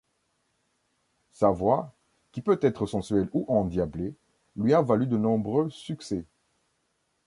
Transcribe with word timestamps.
Sa 1.31 1.51
voix, 1.51 1.93
qui 2.31 2.41
peut 2.41 2.57
être 2.63 2.87
sensuelle 2.87 3.29
ou 3.33 3.45
endiablée, 3.47 4.15
lui 4.55 4.73
a 4.73 4.81
valu 4.81 5.05
de 5.05 5.15
nombreux 5.15 5.69
succès. 5.69 6.25